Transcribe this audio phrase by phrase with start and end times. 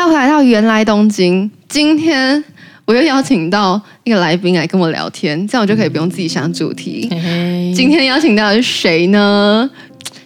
[0.00, 2.42] 家回来到原来东京，今天
[2.86, 7.06] 我又邀请到一个来宾来跟我聊天，这样我就可以不用自己想主题。
[7.10, 9.68] 嘿嘿，今天邀请到的是谁呢？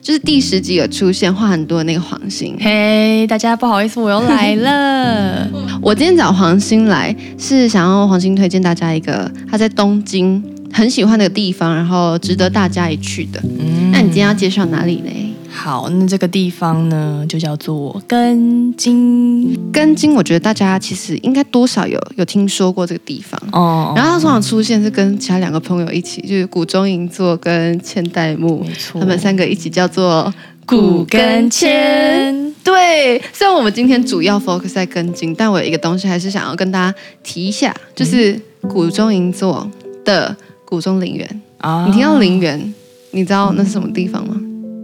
[0.01, 2.57] 就是第十集有出现话很多的那个黄星。
[2.61, 5.49] 嘿，大家不好意思，我又来了。
[5.83, 10.41] 我今天找黄星来，是想要黄星推荐大家一个他在东京
[10.73, 13.43] 很喜欢的地方，然后值得大家一去的。
[13.43, 15.34] 嗯，那你今天要介绍哪里呢？
[15.57, 19.57] 好，那这个地方呢，就叫做根津。
[19.73, 23.93] 根津，我觉得大家其实应该多少有有听说过这个地方哦。
[23.97, 30.33] 然后他通常出现是跟其他两个朋友一起，就是古中银座跟千代木，没错，他们三个一起叫做
[30.67, 32.53] 古根千。
[32.65, 39.67] 对，虽然我们今天主要 focus 在根津，但我有一个东西还是想要跟大家提一下，就是古中银座
[40.05, 41.87] 的古中陵园啊。
[41.87, 42.75] 你听到陵园，
[43.13, 44.35] 你知道那是什么地方吗？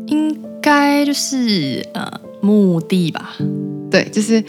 [0.06, 3.36] 应该就是呃墓地吧，
[3.90, 4.42] 对，就是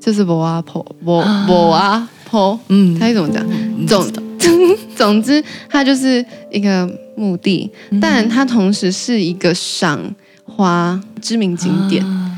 [0.00, 3.44] 就是博阿婆，博博阿婆，嗯，他是怎么讲？
[3.50, 4.06] 嗯、总
[4.96, 10.00] 总之，它就是一个墓地，嗯、但它同时是一个赏
[10.44, 12.04] 花知名景点。
[12.04, 12.30] 啊、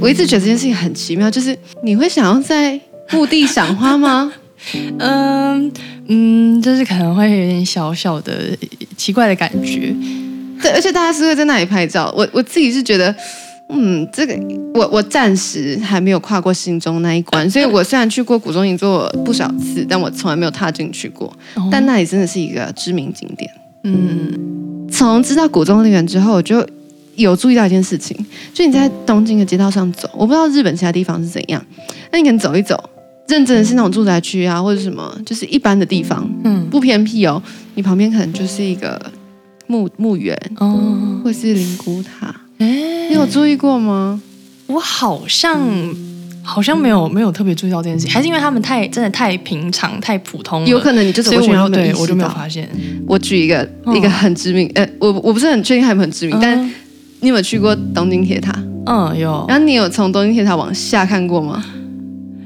[0.00, 2.78] 我一直觉得这件事情很奇妙，就是你会想要在
[3.12, 4.32] 墓地赏花吗？
[4.98, 5.70] 嗯
[6.06, 8.56] 嗯，就是可能会有点小小的
[8.96, 9.94] 奇怪的感觉。
[10.64, 12.10] 对，而且大家是会在那里拍照。
[12.16, 13.14] 我我自己是觉得，
[13.68, 14.34] 嗯，这个
[14.72, 17.48] 我我暂时还没有跨过心中那一关。
[17.50, 21.30] 所以我虽然去过古中银座不少次，但我从来没有踏进去过。
[21.70, 23.50] 但那里真的是一个知名景点。
[23.82, 26.66] 嗯，从知道古中陵园之后，我就
[27.16, 28.16] 有注意到一件事情，
[28.54, 31.62] 就你在东京的街道上走，我不知道日本其他地方是怎样，
[32.10, 32.82] 那你可能走一走，
[33.28, 37.42] 认真的是那种住宅区啊，或者什么，就是一般的地方，嗯，不偏僻哦，
[37.74, 38.98] 你旁边可能就是一个。
[39.66, 44.20] 墓墓园哦，或是灵骨塔，哎，你有注意过吗？
[44.66, 45.94] 我好像、嗯、
[46.42, 52.68] 好像没有没有特别注意到这件事情，还是因为他们太真的太平常太普通了，有可能你就走过去，我对我就没有发现。
[53.06, 56.58] 我举一个、哦、一个很知名，呃，我我不是很确定他有没有很知名，嗯、但
[57.20, 58.52] 你有没有去过东京铁塔？
[58.86, 59.44] 嗯，有。
[59.48, 61.64] 然后你有从东京铁塔往下看过吗？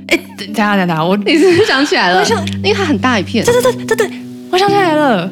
[0.09, 2.19] 哎，等下等下，我你是不是想起来了？
[2.21, 3.45] 我想，因为它很大一片。
[3.45, 4.11] 对对对对对，
[4.51, 5.25] 我想起来了。
[5.25, 5.31] 哇，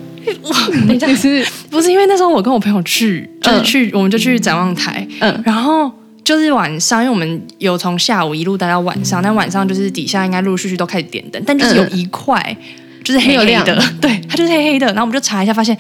[0.86, 5.90] 等一下， 是不是因为那时候我跟我朋友去，就是去，嗯、我们就去展望台，嗯，然后
[6.24, 12.56] 就是晚上，因为我们有从下午一路待到晚上，但晚上就是底下应该陆陆续续都开始点灯，但就是有一块
[13.04, 15.76] 就是黑黑的，对，它就是黑黑的，然后我们就查一下，发现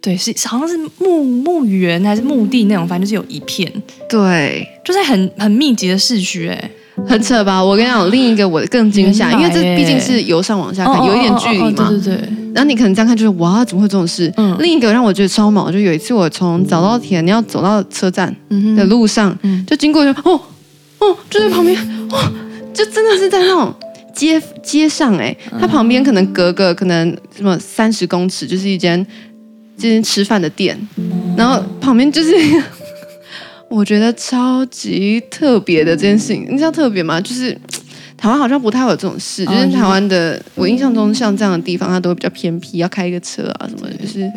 [0.00, 3.70] 对，是好像是墓墓园还是墓地那种，反正就是有一片，
[4.08, 6.70] 对，就是很很密集的市区，哎。
[7.06, 7.62] 很扯吧？
[7.62, 11.88] 我跟你讲，另一个我更惊吓，因为这毕竟是由上往下看，有一点距离嘛。
[11.88, 12.28] 对对对。
[12.54, 14.32] 然后你可能这样看，就是哇，怎么会这种事？
[14.36, 14.56] 嗯。
[14.60, 18.34] 另一个让我觉得超毛，就有一次我从早稻田你要走到车站
[18.76, 19.36] 的路上，
[19.66, 20.40] 就经过就哦
[20.98, 22.32] 哦，就在旁边，哇，
[22.72, 23.74] 就真的是在那种
[24.14, 29.06] 街街上哎，它旁边可能隔个可能什么三十公尺，就是一间
[29.76, 30.78] 这间吃饭的店，
[31.36, 32.32] 然后旁边就是。
[33.70, 37.20] 我觉得超级特别的这件事情，你知道特别吗？
[37.20, 37.54] 就是
[38.18, 44.30] 台湾好像不太会有这种事，就是台湾的，我印象中像这样的地方，它都会比较偏僻，要开一个车啊什么的，就是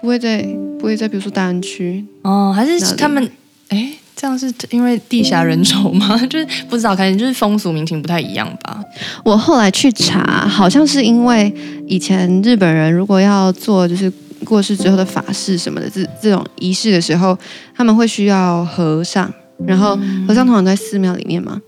[0.00, 0.42] 不会在
[0.78, 3.30] 不会在比如说大安区哦，还是他们
[3.68, 6.16] 哎，这样是因为地狭人稠吗？
[6.26, 8.82] 就是不知道，可能就是风俗民情不太一样吧。
[9.24, 11.54] 我后来去查，好像是因为
[11.86, 14.12] 以前日本人如果要做就是。
[14.42, 17.38] 过世之后的法事什么的，这这种仪式的时候，
[17.76, 19.30] 他们会需要和尚，
[19.66, 19.94] 然后
[20.26, 21.60] 和尚通常都在寺庙里面嘛，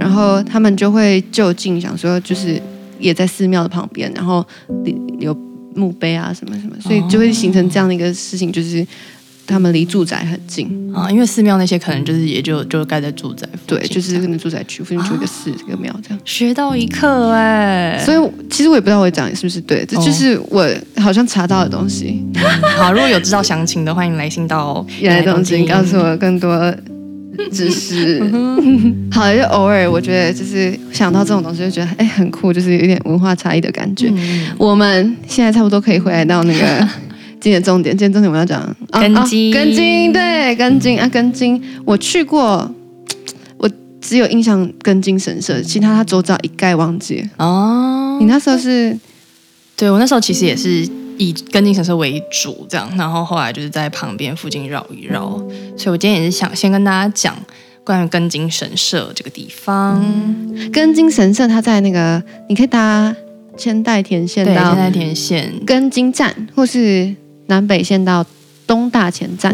[0.00, 2.60] 然后他们就会就近想说，就是
[2.98, 4.44] 也在寺庙的旁边，然后
[5.20, 5.36] 有
[5.76, 8.84] 墓碑啊什么什么，所以就会形成这样的一个事情，就是。
[9.46, 16.20] 他们离住宅很近啊，因为寺庙那些可能就是也就就盖在住宅，对，就是可能住宅区附近就一个寺，一个庙这样。
[16.24, 20.64] 学到一课哎，所以其实我也不知道我讲的是不是对，这就是我
[20.98, 22.24] 好像查到的东西。
[22.78, 26.72] 好，如果有知道详情的，欢迎来信到芫来东京，告诉我更多
[27.52, 28.20] 知识。
[29.10, 34.12] 好，就偶尔我觉得就是想到这种东西，就觉得哎很酷，就是有点文化差异的感觉。
[34.58, 36.88] 我们现在差不多可以回来到那个。
[37.40, 42.70] 今天重点，今天重点我们要讲根津，根茎对根茎啊，根茎我去过，
[43.56, 43.66] 我
[43.98, 48.18] 只有印象根津神社，其他他周遭一概忘记哦。
[48.20, 48.94] 你那时候是？
[49.74, 50.86] 对，我那时候其实也是
[51.20, 55.28] 以根津神社为主，这样，然后后来就是在旁边附近绕一绕。
[55.76, 57.36] 所以我今天也是想先跟大家讲
[57.84, 60.02] 关于根津神社这个地方。
[60.02, 63.14] 嗯、根津神社它在那个，你可以搭
[63.56, 67.14] 千代田线到千代田线根津站，或是。
[67.46, 68.24] 南北线到
[68.64, 69.52] 东大前站，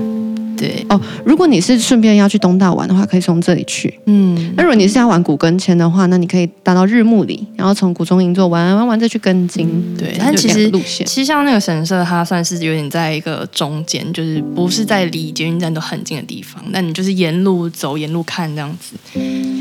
[0.57, 3.99] 对哦，如果你是顺便要去东大玩的话，可以从这里去。
[4.07, 9.69] 嗯，那如果你是要玩古根签的话，那你可以搭到日暮里，然后从古中银座玩玩完再去根津。
[9.69, 16.63] 嗯、对，但其实路线其实像那个神社，它算是有点在一个中间，就是不是在离捷运站都很近的地方。
[16.71, 18.97] 那你就是沿路走，沿路看这样子。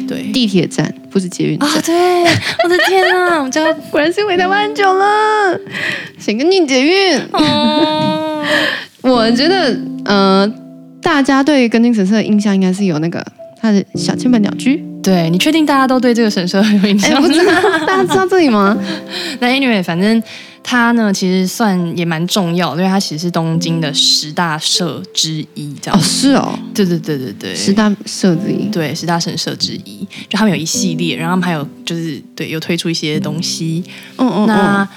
[0.07, 1.69] 对，地铁站不是捷运站。
[1.69, 2.23] 啊、哦，对，
[2.63, 5.59] 我的天啊，我这个 果然是回台湾很久了，
[6.19, 7.19] 想跟你捷运。
[7.33, 8.43] 哦、
[9.01, 10.64] 我觉得，呃。
[11.05, 13.23] 大家对根津神社的印象应该是有那个
[13.61, 14.83] 它的小千本鸟居。
[15.03, 17.11] 对，你确定大家都对这个神社很有印象？
[17.13, 17.53] 欸、不知道
[17.85, 18.75] 大家知道这里吗？
[19.39, 20.21] 那 anyway，反正
[20.63, 25.99] 它呢其实算也蛮重要，因为它其实是东京的十大社之一，这样。
[25.99, 26.57] 哦，是哦。
[26.73, 28.65] 对对对对对，十大社之一。
[28.71, 33.83] 对，十大神社之一，就他们有一系列，然后他们还有就是对有推出一些东西。
[34.17, 34.47] 嗯嗯。
[34.47, 34.89] 那。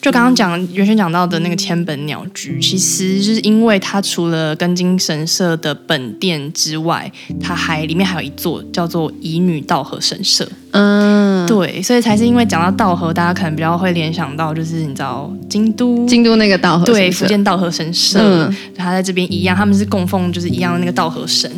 [0.00, 7.10] 就刚刚讲原先讲到的那个千本鸟居，其实就是因为它除了根津神社的本殿之外，
[7.40, 10.48] 它还里面还有一座叫做乙女道和神社。
[10.72, 21.50] 嗯，对，所以才是因为讲到道和，大家可能比较会联想到就是你知道京都，京都那个道和，对，福建道和神社，嗯，他在这边一样，他们是供奉就是一样的那个道和神，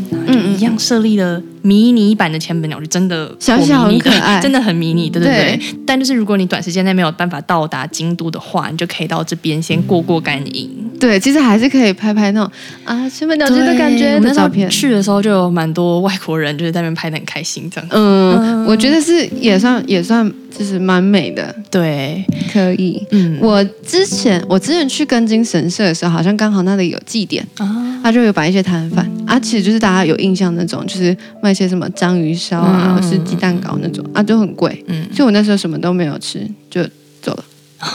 [0.63, 5.61] 样设立了迷你版的千本鸟就，真的小小很可爱， 真的很迷你，对对对。
[5.87, 10.82] 但就是如果你短时间内没有办法到达京都的话，你就可以到这边先过过干瘾。
[11.03, 12.51] 对，其实还是可以拍拍那种
[12.85, 14.71] 啊千本鸟居的感觉的照片。
[14.71, 17.89] 去的时候就有蛮多外国人就是在那边拍的很开心，这样。
[17.91, 19.03] 嗯，我觉得。
[19.03, 23.05] 是也算也算，就是蛮美的，对，可以。
[23.11, 34.85] 嗯，我之前我之前去根津神社的时候，好像刚好那里有祭典啊，他就有摆一些摊贩啊，其实就是大家有印象那种，就是卖一些什么章鱼烧啊，或、嗯、是鸡蛋糕那种啊，就很贵。
[34.87, 36.81] 嗯，所以我那时候什么都没有吃，就
[37.21, 37.45] 走了，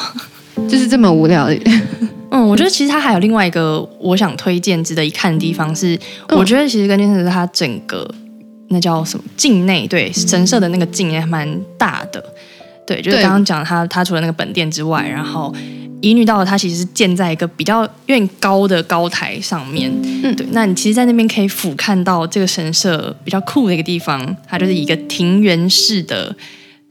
[0.67, 1.57] 就是这么无聊的。
[2.31, 8.09] 嗯，我觉得其实它还有另外一个我想推荐值得一看的地方是，我觉得其实根津神社它整个。
[8.69, 9.87] 那叫什么境内？
[9.87, 11.47] 对，神社的那个境也蛮
[11.77, 12.21] 大的。
[12.85, 15.55] 对，就是刚刚讲它，它除了那个本殿之外，然后
[16.01, 19.89] 乙女道它其实是建在一个比较有点高的高台上面。
[20.21, 20.45] 嗯，对。
[20.51, 26.35] 那你其实，在那边可以俯瞰到这个神社比较酷的一个地方，它就是一个庭园式的。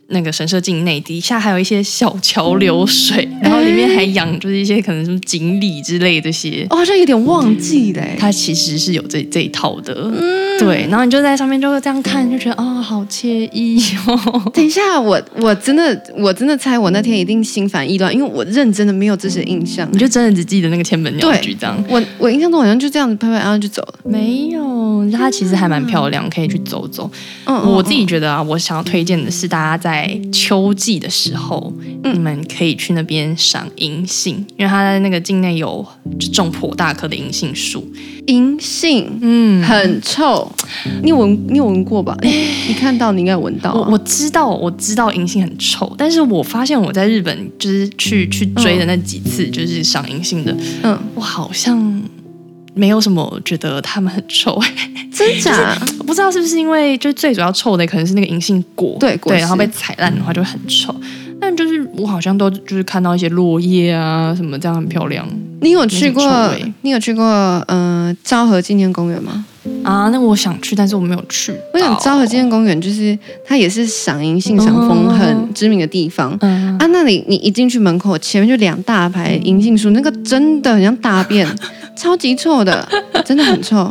[0.08, 6.66] 那个神社境内底下还有一些小桥流水，然后里面还养就是一些可能什么锦鲤之类的这些。
[6.70, 8.16] 哦，好像有点忘记嘞。
[8.18, 10.86] 它其实是有这这一套的，嗯，对。
[10.90, 14.50] 然后你就在上面就会这样看，就觉得哦，好惬意哦。
[14.54, 19.88] 等一下，我我真的我真的猜我那天一定心烦意乱，因为我认真的没有这些印象。
[19.92, 21.82] 你就真的只记得那个千本鸟居这样？
[21.88, 23.94] 我我印象中好像就这样子拍拍，然后就走了。
[24.04, 27.10] 没有，它其实还蛮漂亮，可以去走走。
[27.46, 29.86] 嗯，我自己觉得啊，我想要推荐的是大家在。
[29.96, 31.72] 在秋季的时候，
[32.02, 35.86] 嗯、你们可以去那边赏银杏，因为它在那个境内有
[36.32, 37.88] 种颇大棵的银杏树。
[38.26, 40.50] 银杏，嗯，很臭，
[41.02, 42.16] 你有闻你有闻过吧？
[42.22, 43.92] 你看到你应该有闻到、啊我。
[43.92, 52.02] 我知道，我知道银杏很臭，但是我发现我在日本就是去去追的那几次，就是赏银杏的，嗯，我好像。
[52.78, 54.60] 没有什么觉得他们很臭，
[55.10, 55.74] 真假？
[55.98, 60.94] 我不知道是不是因为就是最主要臭的可能是那个银杏果，对对，然后被踩烂的话就会很臭。
[61.40, 65.26] 但就是我好像都就是看到一些落叶啊什么这样很漂亮。
[65.62, 66.54] 你有去过？
[66.82, 67.85] 你有去过呃
[68.22, 69.44] 昭和纪念公园吗？
[69.82, 71.52] 啊，那我想去，但是我没有去。
[71.72, 76.36] 我想昭和纪念公园就是它也是赏银杏赏枫很知名的地方。
[76.40, 81.46] 嗯啊，那里你一进去门口前面就两大排银杏树，那个真的很像大便。
[81.96, 82.86] 超级臭的，
[83.24, 83.90] 真的很臭。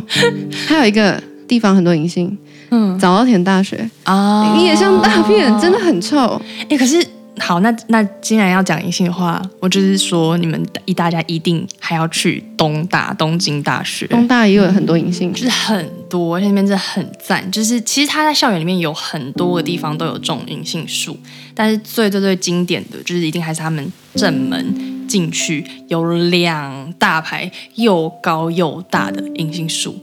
[0.68, 2.38] 还有一个地方很多银杏，
[2.70, 6.40] 嗯，早稻田大学啊，你也像大便，真的很臭。
[6.60, 7.04] 哎、欸，可是
[7.38, 17.50] 好，那那既然要讲银杏的话，我就是说，你们一大家一定还要去东大东京大学，东大也有很多银杏，就是很多，而且那边真的很赞。
[17.50, 21.18] 就是其实它在校园里面有很多个地方都有种银杏树，
[21.54, 24.94] 但是最最最经典的就是一定还是他们正门。
[25.06, 29.96] 进去有两大排又高又大的银杏树，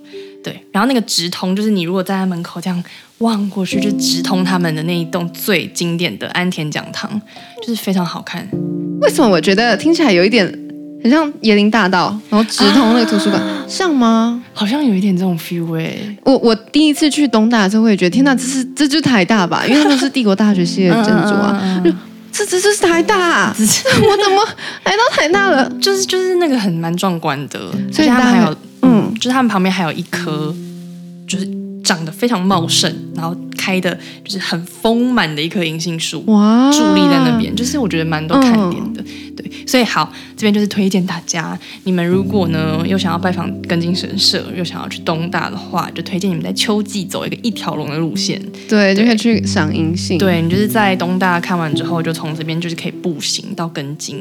[0.44, 2.84] 对，然后那个直通就是你如果站在门口这样
[3.20, 7.10] 望过去，就直通他们的那一栋最经典的安田讲堂，
[7.66, 8.48] 就是非常好看。
[9.02, 10.46] 为什么我觉得听起来有一点
[11.02, 14.44] 很像椰林大道，然后直通那个图书馆，啊、像吗？
[14.54, 16.18] 好像有一点这种 feel 哎、欸。
[16.24, 19.64] 我我第一次去东大的时候，我也觉得天哪，这是这就是台大吧？
[19.68, 21.60] 因为他们是帝国大学系的建筑啊。
[21.62, 21.98] 嗯嗯嗯
[22.36, 24.44] 这这这是台大、我怎么
[24.86, 25.70] 来到台大了？
[25.80, 27.60] 就是就是那个很蛮壮观的，
[27.92, 28.58] 所以他们还有嗯，
[29.24, 30.54] 就是他们旁边还有一棵，
[31.26, 31.48] 就是
[31.82, 39.02] 长得非常茂盛，然后开的就是很丰满的一棵银杏树，哇，伫立在那边，就是我觉得蛮多看点的。
[39.02, 50.18] 嗯、对，所以好，这边就是推荐大家，你们如果呢又想要拜访根津神社，又想要去东大的话，就推荐你们在秋季走一个一条龙的路线，对，对就可以去赏银杏。
[50.18, 54.20] 对，你就是在东大看完之后，就从这边就是可以步行到根津。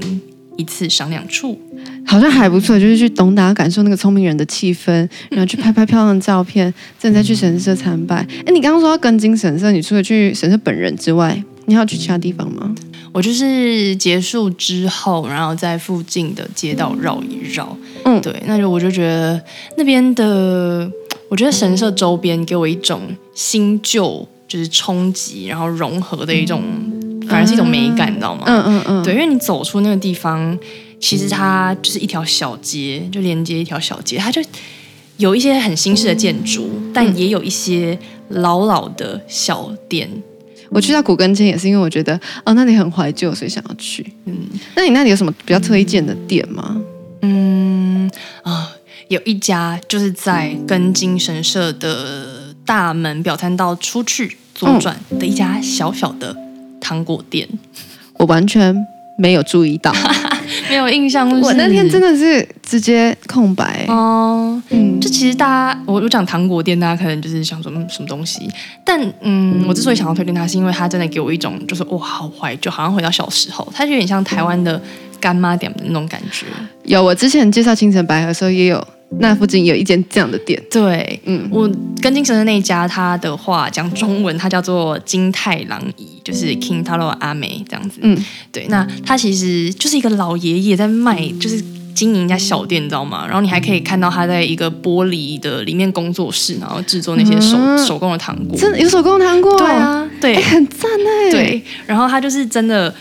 [0.56, 1.58] 一次赏两处，
[2.06, 2.78] 好像还不错。
[2.78, 8.16] 就是去东打感受那个聪明人的气氛，然后去拍拍漂亮的照片，再再去神社参拜。
[8.44, 12.74] 哎，你刚刚说要跟进神社，你除了去神社本人之外，你还要去其他地方吗？
[13.12, 17.76] 我就是结束之后，然后在附近的街道绕一绕。
[18.04, 19.40] 嗯，对，那就我就觉得
[19.76, 20.90] 那边的，
[21.28, 23.00] 我觉得神社周边给我一种
[23.34, 26.62] 新旧就是冲击，然后融合的一种。
[27.28, 28.42] 反而是一种美感，嗯、你知道吗？
[28.46, 30.58] 嗯嗯嗯，对，因为你走出那个地方，
[31.00, 34.42] 其实它就是一条小街，就连接一条小街，它就
[35.16, 37.98] 有一些很新式的建筑，嗯、但也有一些
[38.28, 40.08] 老老的小店。
[40.70, 44.04] 我去到古根街也是因为我觉得哦那里很怀旧，所以想要去。
[44.24, 44.34] 嗯，
[44.74, 46.80] 那你那里有什么比较推荐的店吗？
[47.20, 48.10] 嗯
[48.42, 48.72] 啊，
[49.08, 56.34] 有一家就是在根津神社的大门表参道出去左转的一家小小的。
[56.82, 57.48] 糖果店，
[58.18, 58.74] 我完全
[59.16, 59.94] 没有注意到，
[60.68, 61.28] 没有印象。
[61.40, 64.60] 我那天真的是直接空白哦。
[64.70, 68.48] 嗯，就其实大家，我我讲糖果店，大家可能就是想说嗯什么东西，
[68.84, 73.66] 但嗯，我之所以想要推荐它，是因为它真的给我一种就是哇，好怀旧，好像回到小时候。
[73.74, 74.80] 它就有点像台湾的
[75.20, 76.46] 干妈店的那种感觉。
[76.84, 78.84] 有，我之前介绍清澄白河的时候也有。
[79.20, 88.18] 那附近有一间这样的店，对，嗯，我跟金神的那一家，他的话讲中文，他叫做金太郎姨，就是 King Taro 阿美这样子，嗯，
[88.50, 91.62] 对，那他其实就是一个老爷爷在卖，就是
[91.94, 93.24] 经营一家小店，你知道吗？
[93.26, 102.92] 然后你还可以看到他在一个玻璃的里面工作室，然后制作那些手、嗯、手工的糖果，真的有手工糖果，对啊，对，欸、很赞哎，对，然后他就是真的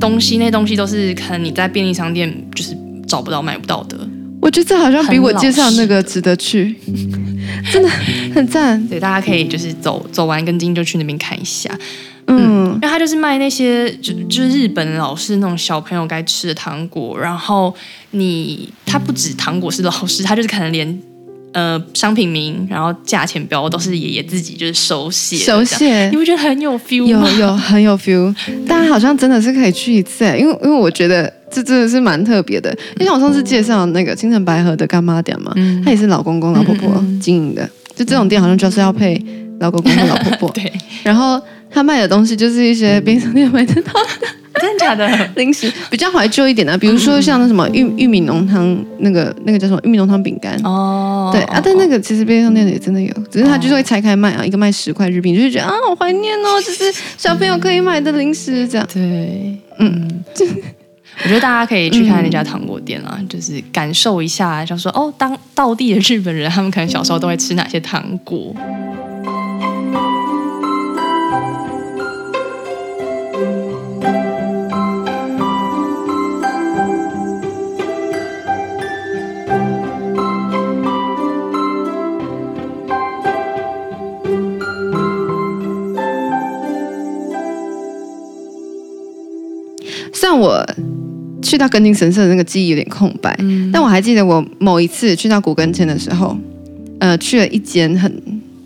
[0.00, 3.98] 东西，那东西都是可能你在便利商店就是找不到、买不到的。
[4.40, 6.74] 我觉得这好像比我介绍那个值得去，
[7.72, 7.88] 真的
[8.34, 8.82] 很赞。
[8.88, 11.70] 对，大家可以就是走走完根津就去那边看一下，
[12.26, 17.74] 嗯，因为他就是卖那些就就是日本老式那种小朋友该吃的糖果，然后
[18.12, 20.98] 你他不止糖果是老式，他就是可能连
[21.52, 27.28] 呃商品名，然后价钱标都是爷爷自己就是手写手写，你不觉得很有 feel 吗？
[27.32, 28.34] 有有很有 feel，
[28.66, 31.37] 大家好像真的是可以去一次，因为因为我觉得。
[31.50, 39.22] 这真的是蛮特别的，就像我上次介绍那个青城白河的干妈店嘛，嗯、他也是老公公老婆婆经营的，就这种店好像就是要配
[39.60, 40.50] 老公公和老婆婆。
[40.54, 41.40] 对，然后
[41.70, 43.92] 他卖的东西就是一些便利店买得到。
[43.92, 45.08] 的，真的假的？
[45.36, 49.80] 零食，比较怀旧一点的，比如说像那什么玉玉米浓汤，那个那个叫什么？
[49.84, 50.58] 玉米浓汤饼干。
[50.64, 58.86] 哦，对啊，但那个其实便利商店也真的有，只是他就是会拆开卖啊，一个卖十块日币，就是觉得啊好怀念哦，就是小朋友可以买的零食这样。
[58.92, 60.22] 对，嗯。
[61.24, 68.54] 我觉得大家可以去看那家糖果店啊，嗯、就是感受一下，就说哦，当道地的日本人，他们可能小时候都会吃哪些糖果。
[90.20, 90.66] 像我。
[91.40, 96.36] 去到根津神社的那个记忆有点空白，嗯、但我还记得我某一次去到古根前的时候，
[96.98, 98.12] 呃，去了一间很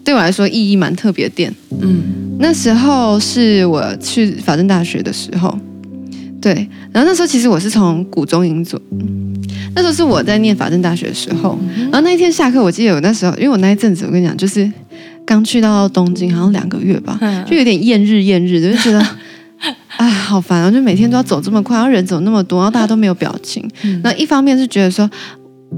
[0.03, 1.55] 对我来说意义蛮特别的店。
[1.83, 2.01] 嗯，
[2.39, 5.57] 那时候是我去法政大学的时候，
[6.41, 8.81] 对，然后那时候其实我是从古中银座，
[9.75, 14.69] 那时候是我在念法政大学的时候，然后那一天下课，我记得我那时候，因为我那一阵子我跟你讲，就是
[15.27, 19.07] 刚去到东京，好像两个月吧，就有点厌日厌日的，就觉得。
[19.99, 20.71] 啊，好烦啊！
[20.71, 23.69] 就每天都要走这么快，然后人走那么多，然后大家都没有表情。
[23.83, 25.09] 嗯、那一方面是觉得说，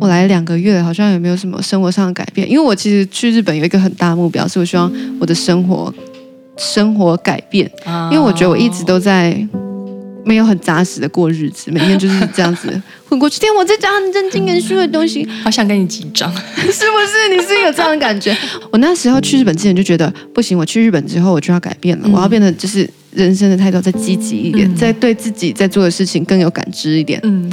[0.01, 2.49] 我来两个月，好像也没有什么生活上的改变。
[2.49, 5.93] 因为我其实去日本有一个很大的目标，是我希望我的生活
[6.57, 7.71] 生活改变。
[8.11, 9.37] 因为我觉得我一直都在
[10.25, 12.69] 没有很扎实的过日子，每天就是这样子
[13.09, 13.41] 混过去。
[13.41, 17.37] 天，我在讲很正经严肃的东西，好想跟你紧张，是不是？
[17.37, 18.35] 你是有这样的感觉？
[18.71, 22.89] 我那时候去日本之前就觉得不行，我去日本之后我就要改变了，我要变得就是。
[23.15, 27.21] 人生的态度再积极一点，再、嗯、对自己在做的事情更有感知一点。
[27.23, 27.49] 嗯，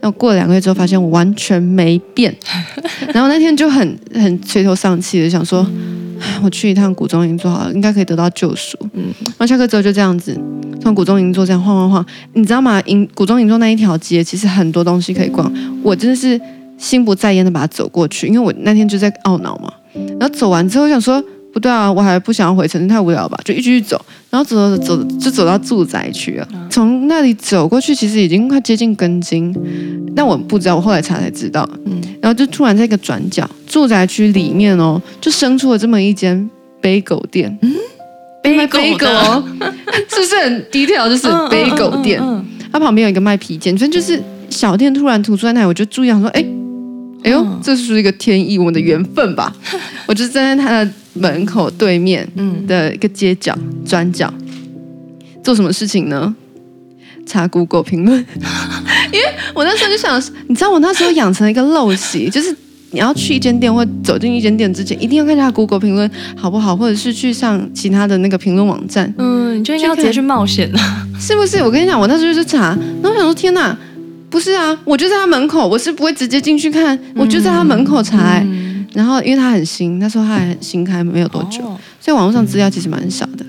[0.00, 2.34] 然后过了两个月之后，发现我完全没变。
[3.14, 8.76] 然后那天就很很垂头丧气的想说，嗯、 我去一趟古中银座好了，应该可以得到救赎。
[8.92, 10.38] 嗯，然后下课之后就这样子
[10.82, 12.82] 从古中银座这样晃晃晃，你知道吗？
[12.86, 15.50] 银古中银座那一条街其实很多东西可以逛，
[15.82, 16.38] 我真的是
[16.76, 19.72] 心不在焉的把它走过去，因为我那天就在懊恼嘛。
[20.20, 21.24] 然后走完之后想说。
[21.56, 23.98] 不对啊，我还不想要回城市，太无聊吧，就一直走，
[24.28, 26.46] 然后走走走，就走到住宅区了。
[26.68, 29.54] 从那里走过去，其实已经快接近根津，
[30.14, 31.66] 但我不知道，我后来查才知道。
[31.86, 37.58] 嗯，然后就突然在一个转角，住宅区里面哦，就生出了这么一间杯狗店。
[37.62, 37.72] 嗯，
[38.42, 39.42] 贝果哦，
[40.10, 41.08] 是不是很低调？
[41.08, 42.20] 就是杯狗店，
[42.70, 46.44] 它旁边有一个卖皮件，反正就是小店突然突出在那里，我就注意，想说，哎，
[47.24, 49.50] 哎呦，这是一个天意，我们的缘分吧？
[50.04, 50.90] 我就站在他的。
[51.18, 52.26] 门口对面
[52.66, 54.32] 的一个街角转角，
[55.42, 56.34] 做什么事情呢？
[57.26, 58.24] 查 Google 评论，
[59.12, 62.54] 因为我那时候就想，你知道我那时候养成了一个陋习， 就是
[62.92, 69.12] 你要去一间店或走进一间店之前，一定要看一下 Google 评论好不好，或者是去上其他的那个评论网站。
[69.18, 70.78] 嗯，你就应该要直接去冒险了，
[71.18, 71.56] 是不是？
[71.64, 72.68] 我跟你讲，我那时候就查，
[73.02, 73.76] 然后我想说，天哪，
[74.30, 78.42] 不是啊，我就在他门口，我是不会直接进去看，我就在他门口查、欸。
[78.46, 78.55] 嗯
[78.96, 83.44] 然后，因为他很新，那时候他还很新开，没有多久，哦、所以网络上资料其实蛮少的。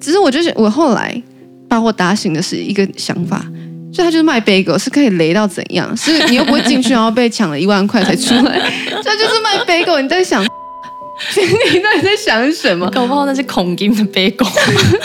[0.00, 1.20] 只是我就是我后来
[1.68, 3.44] 把我打醒的是一个想法，
[3.92, 5.92] 所以他就是卖贝果，是可以雷到怎样？
[5.96, 8.60] 是你又不会进去，然后被抢了一万块才出来，
[9.02, 10.00] 这就是卖贝果。
[10.00, 12.88] 你在想，你到底在想什么？
[12.90, 14.46] 搞不好那是恐金的贝果。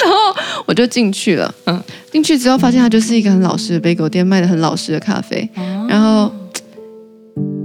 [0.05, 6.31] 然后我就进去了，嗯，进去之后发现它就是一个很老实的贝果店，卖的很老实的咖啡，哦、然后。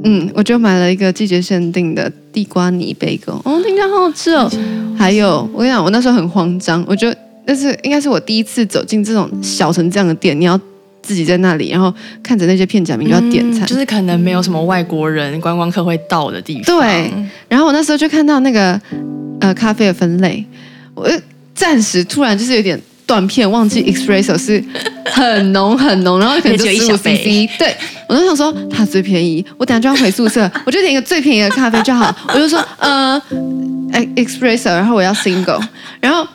[0.05, 4.51] 嗯，我就买了一个季节限定的地瓜泥贝果，哦，听起来好好吃哦。
[4.99, 7.17] 还有，我跟你讲，我那时候很慌张，我觉得
[7.47, 10.59] 那是应该是我第一次走进这种小成这样的店，你要
[11.03, 11.93] 自己在那里，然后
[12.23, 16.65] 看着那些片假名就要点餐，嗯，就是可能没有什么外国人观光客会到的地方。
[16.65, 17.11] 对，
[17.49, 18.81] 然后我那时候就看到那个
[19.41, 20.45] 呃咖啡的分类，
[20.95, 21.09] 我
[21.55, 22.81] 暂时突然就是有点。
[23.05, 24.63] 断片忘记 espresso 是
[25.05, 27.49] 很浓很浓，然后可能就十五 cc。
[27.59, 27.75] 对，
[28.13, 32.15] 我就想说它最便宜，我等下就要回宿舍，我就点一个最便宜的咖啡就好。
[32.29, 33.19] 我就说呃
[34.17, 35.59] ，espresso，然后我要 single，
[35.99, 36.27] 然后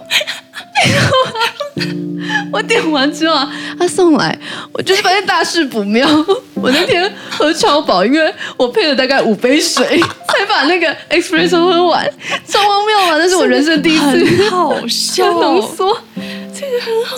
[2.52, 4.36] 我点完之后他送来，
[4.74, 6.10] 我就是发现大事不妙。
[6.56, 9.86] 我那天喝超饱，因为我配了大概五杯水
[10.30, 12.04] 才把那个 espresso 喝完，
[12.48, 13.18] 超荒谬啊！
[13.20, 15.96] 那是我人生第一次，好笑 浓缩。
[16.16, 17.16] 这个很好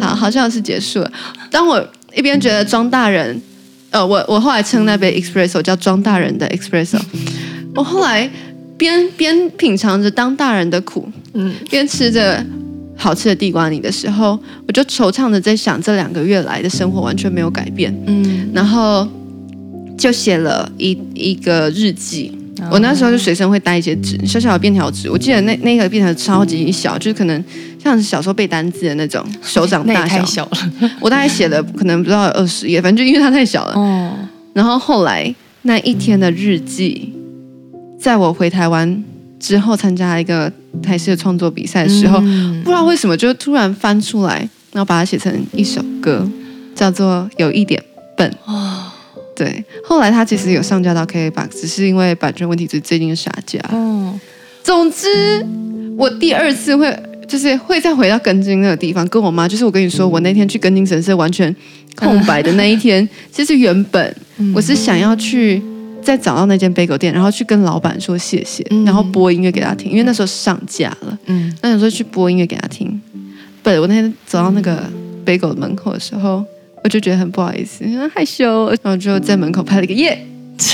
[0.00, 1.12] 笑，好，好像是结束了。
[1.48, 1.80] 当我
[2.16, 3.40] 一边觉得庄大人，
[3.90, 7.00] 呃，我我后来称那杯 espresso 叫庄大人的 espresso。
[7.74, 8.28] 我后来
[8.76, 12.44] 边边品尝着当大人的苦，嗯，边吃着
[12.96, 19.06] 好吃的地瓜泥的时候，我就惆怅的在想，这两个月来的生活完全没有改变，嗯，然后
[19.98, 22.38] 就写了一一个日记。
[22.70, 25.10] 我那时候就随身会带一些纸，小小的便条纸。
[25.10, 27.44] 我记得那那个便条纸超级小，就是可能
[27.84, 30.18] 像小时候背单词的那种，手掌大小。
[30.18, 30.90] 太小了。
[30.98, 33.74] 我大概写了可能不到二十页，反正就因为它太小了。
[33.74, 34.16] 哦。
[34.54, 37.12] 然后后来那一天的日记，
[38.00, 39.04] 在我回台湾
[39.38, 40.50] 之后参加一个
[40.82, 44.38] 台式的创作比赛的时候，嗯、不知道为什么就突然翻出来，
[44.72, 46.26] 然后把它写成一首歌，
[46.74, 47.82] 叫做《有一点
[48.16, 48.30] 笨》。
[48.50, 48.90] 哦
[49.36, 53.58] 对，后来他其实有上架到 K A Box，只是因为版权问题，就最近下架。
[53.72, 54.20] 嗯，
[54.62, 55.44] 总之
[55.98, 56.88] 我第二次会
[57.28, 61.54] 就是会再回到根津那个地方，跟我妈，就是我跟你说，我那天去根津神社完全
[61.96, 64.16] 空白的那一天， 其实原本
[64.54, 65.62] 我是想要去
[66.02, 71.18] 再找到那间贝狗店，然后去跟老板说谢谢，然后播音乐给他听，因为那时候上架了。
[71.26, 73.00] 嗯，那时候去播音乐给他听，
[73.62, 74.84] 不，我那天走到那个
[75.24, 76.44] 贝果门口的时候。
[76.84, 77.82] 我就觉得很不好意思，
[78.14, 80.22] 害羞，然后就在门口拍了一个耶。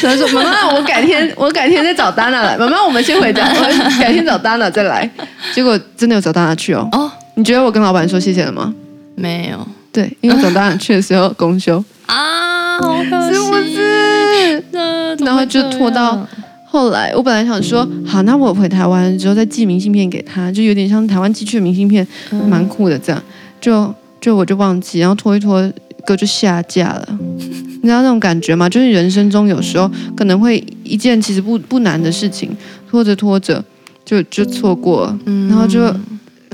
[0.02, 2.58] 他说：“妈妈，我改天，我改天再找 Dana 来。
[2.58, 5.08] 妈妈，我们先回家，我改天找 Dana 再来。”
[5.54, 6.88] 结果真的有找 Dana 去哦。
[6.92, 8.74] 哦，你觉得我跟老板说谢谢了吗？
[9.14, 9.66] 没有。
[9.92, 15.24] 对，因为找 Dana 去的时候公休啊，好可惜，是不是？
[15.24, 16.26] 然后就拖到
[16.64, 17.12] 后来。
[17.14, 22.06] 我本来想说，好，那我回台湾之后再寄明信片给他，就有点像台湾寄去的明信片，
[22.48, 22.98] 蛮酷的。
[22.98, 23.22] 这样
[23.60, 25.70] 就就我就忘记，然后拖一拖。
[26.06, 28.66] 歌就下架了， 你知道那种感觉吗？
[28.66, 32.56] 就是人生中有时候可能会一件其实不不难的事情，
[32.90, 33.62] 拖着拖着
[34.10, 35.94] 就就错过，嗯、然后就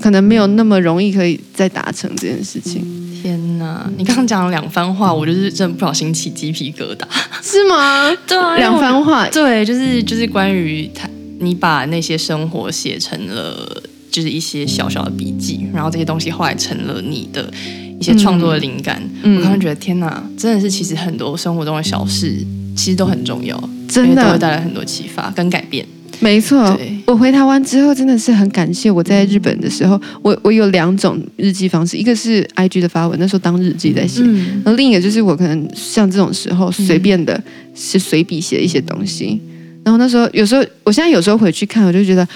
[0.02, 2.84] 可能没有那么容易可以再达成这件事情。
[3.22, 3.90] 天哪！
[3.96, 7.06] 你刚刚讲了两番话，我就是真的不小心起鸡皮疙瘩，
[7.42, 8.12] 是吗？
[8.28, 11.08] 对啊，两番话，对，就是就是关于他，
[11.40, 17.50] 你把那些生活写成了就是一些小小的笔记，然后这些东西后来成了你的。
[17.98, 22.36] 一些创作的灵感，嗯、我刚刚觉得天哪，真的是其实很多生活中的小事，
[22.76, 25.86] 其实都很重要，真的都会带来很多启发跟改变。
[26.20, 37.40] 没错，我回台湾之后真的是很感谢我在日本的时候，我我有两种日记方式，一个是 IG 的发文，那时候当日记在写，嗯、然后另一个就是我可能像这种时候随便的
[37.74, 39.40] 是随笔写一些东西，
[39.84, 42.26] 然后那时候有时候，我现在有时候回去看，我就觉得。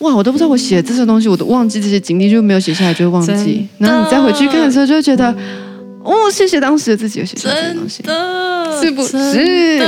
[0.00, 3.66] 哇，我都不知道我写的这些东西，我都忘记这些经历，就没有写下来，就会忘记。
[3.78, 5.34] 然后你再回去看的时候，就觉得，
[6.06, 8.02] 哦，谢谢当时的自己有写下这些东西，
[8.80, 9.82] 是不是？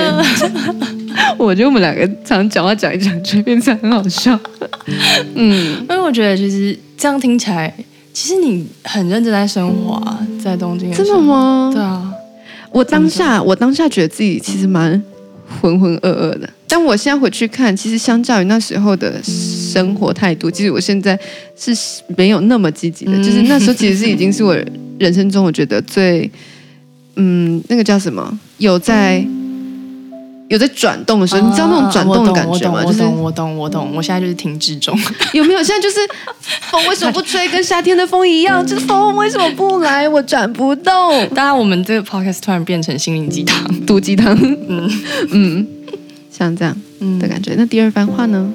[1.38, 4.38] 我觉得我们两个常讲话讲一讲，就变成很好笑。
[5.34, 7.72] 嗯，因为我觉得其实这样听起来，
[8.12, 10.92] 其实你很认真在生活啊，在东京。
[10.92, 11.70] 真的吗？
[11.72, 12.12] 对啊，
[12.72, 15.00] 我当下，我当下觉得自己其实蛮
[15.60, 16.50] 浑浑噩噩的。
[16.66, 21.18] 但我现在回去看，其实相较于那时候的生活态度，其实我现在
[21.56, 21.72] 是
[22.16, 23.12] 没有那么积极的。
[23.12, 24.54] 嗯、就是那时候其实是已经是我
[24.98, 26.30] 人生中我觉得最，
[27.16, 28.38] 嗯，那个叫什么？
[28.58, 29.24] 有在
[30.48, 32.82] 有在转动的时候，啊、你知道那种转动的感觉吗？
[32.84, 33.92] 就是我懂，我懂，我懂。
[33.96, 34.98] 我现在就是停滞中，
[35.34, 35.62] 有没有？
[35.62, 35.96] 现在就是
[36.70, 37.48] 风为什么不吹？
[37.48, 40.08] 跟夏天的风一样，就是风为什么不来？
[40.08, 41.28] 我转不动。
[41.34, 44.36] 当然，我们这个 podcast 突然变成心灵鸡汤、毒鸡汤。
[44.68, 44.90] 嗯
[45.30, 45.66] 嗯。
[46.30, 46.74] 像这样
[47.18, 48.52] 的感觉，嗯、那第二番话呢？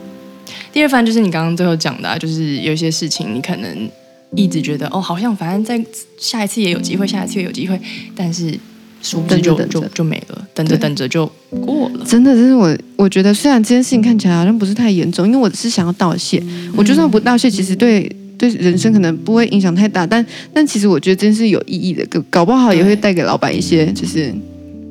[0.72, 3.90] 第二番就是你刚刚最后讲的、啊，就是有一些事情你可能
[4.36, 5.86] 一直觉得哦，好像反正在
[6.18, 7.80] 下一次也有机会，下一次也有机会，
[8.16, 8.54] 但是
[9.02, 12.06] 殊不知就就就没了，等着等着就过了。
[12.06, 24.34] 真的，就是我我觉得，虽然这件事情看起来好像不是太严重，因为我只是想要道谢，嗯、我就算不道谢，其实对对人生可能不会影响太大，但但其实我觉得真是有意义的，搞搞不好也会带给老板一些就是。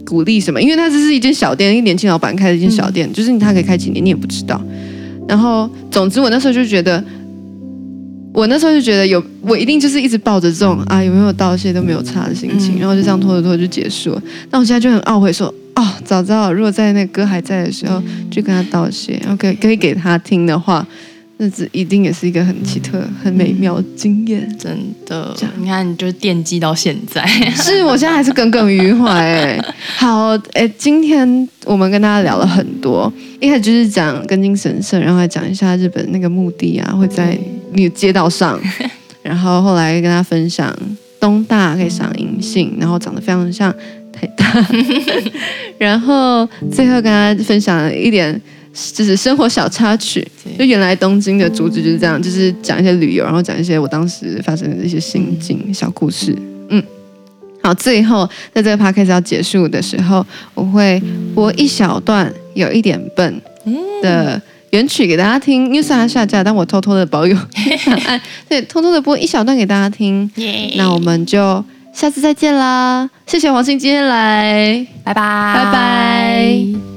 [0.05, 0.61] 鼓励什么？
[0.61, 4.61] 因为他这是一间小店，一个年轻老板开的一间小店，嗯、就是他可以开几年，你也不知道。
[5.29, 7.03] 然后，总之我那时候就觉得，
[8.33, 14.23] 我那时候就觉得有，我一定就是一直抱着这种啊有没有道谢都没有差的心情，然后就这样拖着拖着就结束了。
[14.51, 20.87] 那我现在就很懊悔说，哦，早知道如果在那歌还在的时候就跟他道谢，然后可以可以给他听的话。
[21.39, 25.35] 日子一定也是一个很奇特、很美妙的经验，真的。
[25.59, 29.11] 你看，你就是惦记到现在，是我现在还是耿耿于怀。
[29.11, 29.61] 哎，
[29.97, 37.37] 好，哎，今天我们跟大家聊了很多，一开始就是讲根津神社，然后还讲一下日本那个墓地啊，会在
[37.73, 38.61] 那个街道上，
[39.23, 40.75] 然后后来跟他分享
[41.21, 43.73] 东大可以赏银杏，然后长得非常像
[44.13, 44.67] 台大，
[45.79, 48.41] 然后最后跟大家分享了一点。
[48.95, 50.27] 就是生活小插曲，
[50.59, 56.35] 就原来东京的主旨就是这样，就是讲一些旅游，然后讲一些我当时发生的一些心境小故事。
[56.71, 56.83] 嗯，
[57.63, 60.99] 好，最后在这个 podcast 要结束的时候，我会
[61.35, 63.43] 播一小段有一点笨
[64.03, 64.41] 的
[64.73, 70.31] 原曲给大家听，因为虽然下架，但我偷偷的保有档案，对，偷偷的播一小段给大家听。
[70.77, 73.09] 那我们就下次再见啦！
[73.27, 76.92] 谢谢黄鑫今天来，拜拜，拜拜。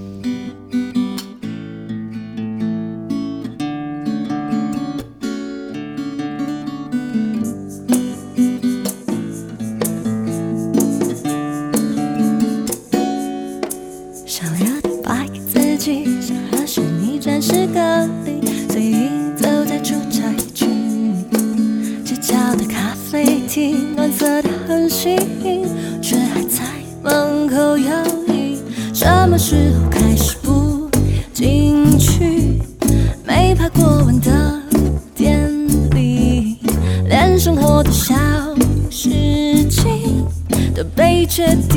[41.38, 41.75] 我